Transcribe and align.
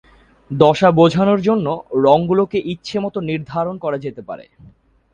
দশা 0.51 0.89
বোঝানোর 0.91 1.39
জন্য 1.41 1.67
রঙ 2.05 2.19
গুলোকে 2.27 2.57
ইচ্ছা 2.73 2.99
মত 3.03 3.15
নির্ধারণ 3.29 3.75
করা 3.83 3.97
যেতে 3.97 4.21
পারে। 4.29 4.45